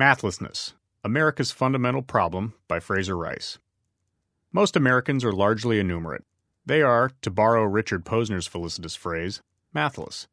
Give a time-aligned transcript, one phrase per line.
[0.00, 0.72] Mathlessness
[1.04, 3.58] America's Fundamental Problem by Fraser Rice.
[4.50, 6.22] Most Americans are largely enumerate.
[6.64, 9.42] They are, to borrow Richard Posner's felicitous phrase,
[9.74, 10.28] mathless.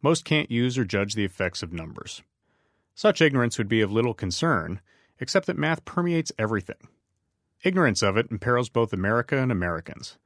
[0.00, 2.22] Most can't use or judge the effects of numbers.
[2.94, 4.80] Such ignorance would be of little concern,
[5.20, 6.88] except that math permeates everything.
[7.62, 10.16] Ignorance of it imperils both America and Americans.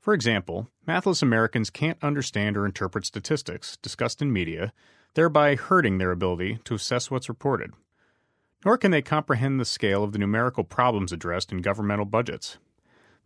[0.00, 4.72] For example, mathless Americans can't understand or interpret statistics discussed in media,
[5.14, 7.70] thereby hurting their ability to assess what's reported.
[8.64, 12.58] Nor can they comprehend the scale of the numerical problems addressed in governmental budgets.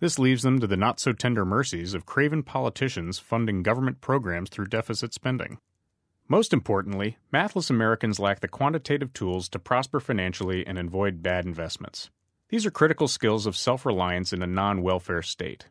[0.01, 4.51] This leaves them to the not so tender mercies of craven politicians funding government programs
[4.51, 5.59] through deficit spending.
[6.29, 12.10] Most importantly, mathless Americans lack the quantitative tools to prosper financially and avoid bad investments.
[12.48, 15.66] These are critical skills of self reliance in a non welfare state.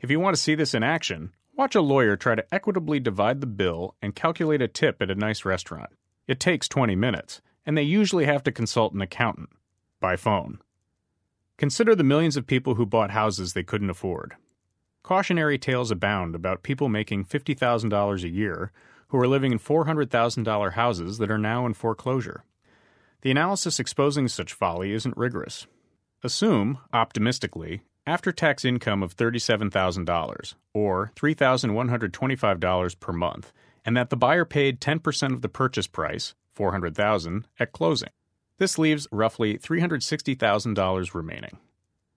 [0.00, 3.40] If you want to see this in action, watch a lawyer try to equitably divide
[3.40, 5.90] the bill and calculate a tip at a nice restaurant.
[6.26, 9.50] It takes 20 minutes, and they usually have to consult an accountant
[10.00, 10.58] by phone.
[11.58, 14.34] Consider the millions of people who bought houses they couldn't afford.
[15.02, 18.72] Cautionary tales abound about people making $50,000 a year
[19.08, 22.44] who are living in $400,000 houses that are now in foreclosure.
[23.22, 25.66] The analysis exposing such folly isn't rigorous.
[26.24, 33.52] Assume, optimistically, after tax income of $37,000, or $3,125 per month,
[33.84, 38.10] and that the buyer paid 10% of the purchase price, 400,000 at closing.
[38.58, 41.58] This leaves roughly $360,000 remaining.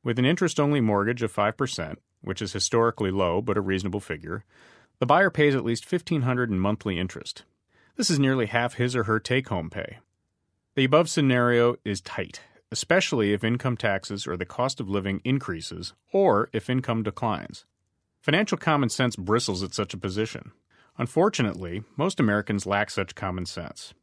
[0.03, 4.43] With an interest-only mortgage of 5%, which is historically low but a reasonable figure,
[4.99, 7.43] the buyer pays at least $1,500 in monthly interest.
[7.95, 9.99] This is nearly half his or her take-home pay.
[10.75, 15.93] The above scenario is tight, especially if income taxes or the cost of living increases
[16.11, 17.65] or if income declines.
[18.19, 20.51] Financial common sense bristles at such a position.
[20.97, 23.93] Unfortunately, most Americans lack such common sense.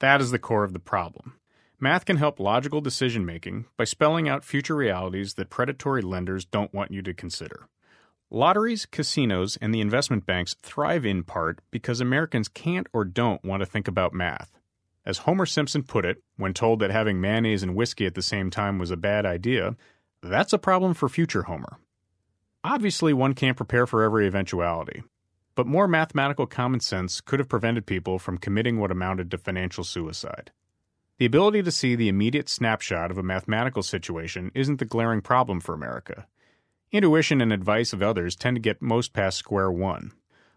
[0.00, 1.34] That is the core of the problem.
[1.78, 6.72] Math can help logical decision making by spelling out future realities that predatory lenders don't
[6.72, 7.68] want you to consider.
[8.30, 13.60] Lotteries, casinos, and the investment banks thrive in part because Americans can't or don't want
[13.60, 14.58] to think about math.
[15.04, 18.50] As Homer Simpson put it, when told that having mayonnaise and whiskey at the same
[18.50, 19.76] time was a bad idea,
[20.22, 21.78] that's a problem for future Homer.
[22.64, 25.04] Obviously, one can't prepare for every eventuality,
[25.56, 29.82] but more mathematical common sense could have prevented people from committing what amounted to financial
[29.82, 30.52] suicide.
[31.18, 35.60] The ability to see the immediate snapshot of a mathematical situation isn't the glaring problem
[35.60, 36.26] for America.
[36.92, 40.12] Intuition and advice of others tend to get most past square one.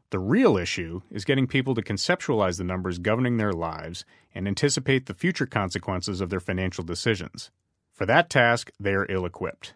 [0.10, 4.04] The real issue is getting people to conceptualize the numbers governing their lives
[4.36, 7.52] and anticipate the future consequences of their financial decisions.
[7.94, 9.76] For that task, they are ill equipped.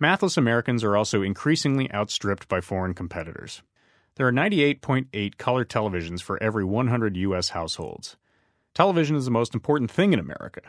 [0.00, 3.62] Mathless Americans are also increasingly outstripped by foreign competitors.
[4.16, 7.48] There are 98.8 color televisions for every 100 U.S.
[7.50, 8.16] households.
[8.74, 10.60] Television is the most important thing in America.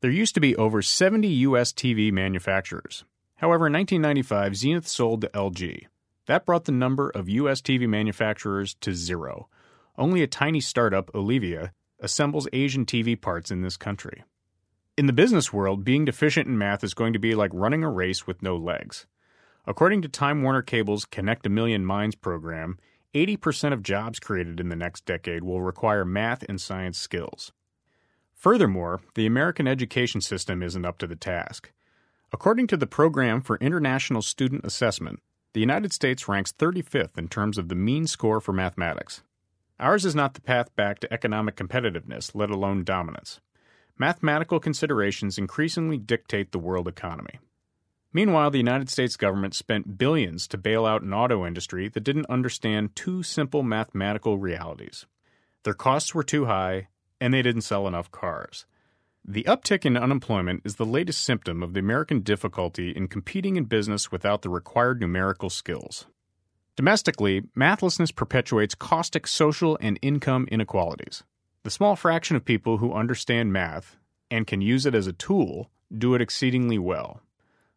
[0.00, 1.72] There used to be over 70 U.S.
[1.72, 3.04] TV manufacturers.
[3.36, 5.86] However, in 1995, Zenith sold to LG.
[6.26, 7.60] That brought the number of U.S.
[7.60, 9.48] TV manufacturers to zero.
[9.96, 11.70] Only a tiny startup, Olevia,
[12.00, 14.24] assembles Asian TV parts in this country.
[14.96, 17.90] In the business world, being deficient in math is going to be like running a
[17.90, 19.06] race with no legs.
[19.64, 22.78] According to Time Warner Cable's Connect a Million Minds program,
[23.14, 27.52] 80% of jobs created in the next decade will require math and science skills.
[28.34, 31.70] Furthermore, the American education system isn't up to the task.
[32.32, 35.20] According to the Program for International Student Assessment,
[35.52, 39.22] the United States ranks 35th in terms of the mean score for mathematics.
[39.78, 43.38] Ours is not the path back to economic competitiveness, let alone dominance.
[43.96, 47.38] Mathematical considerations increasingly dictate the world economy.
[48.12, 52.28] Meanwhile, the United States government spent billions to bail out an auto industry that didn't
[52.28, 55.06] understand two simple mathematical realities.
[55.64, 56.88] Their costs were too high,
[57.20, 58.66] and they didn't sell enough cars.
[59.24, 63.64] The uptick in unemployment is the latest symptom of the American difficulty in competing in
[63.64, 66.06] business without the required numerical skills.
[66.74, 71.22] Domestically, mathlessness perpetuates caustic social and income inequalities.
[71.62, 73.96] The small fraction of people who understand math
[74.30, 77.20] and can use it as a tool do it exceedingly well.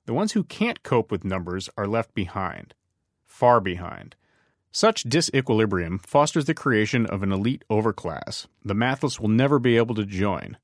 [0.06, 2.74] The ones who can't cope with numbers are left behind,
[3.26, 4.16] far behind.
[4.72, 9.96] Such disequilibrium fosters the creation of an elite overclass the mathless will never be able
[9.96, 10.58] to join,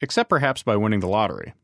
[0.00, 1.54] except perhaps by winning the lottery.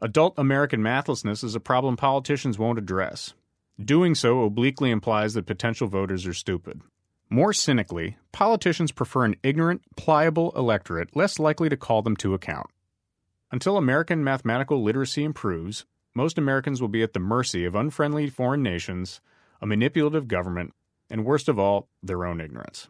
[0.00, 3.34] Adult American mathlessness is a problem politicians won't address.
[3.82, 6.80] Doing so obliquely implies that potential voters are stupid.
[7.28, 12.66] More cynically, politicians prefer an ignorant, pliable electorate less likely to call them to account.
[13.52, 15.84] Until American mathematical literacy improves,
[16.14, 19.20] most Americans will be at the mercy of unfriendly foreign nations,
[19.60, 20.72] a manipulative government,
[21.08, 22.88] and worst of all, their own ignorance.